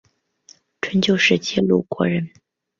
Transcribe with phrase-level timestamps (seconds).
[0.81, 2.27] 春秋时期鲁国人。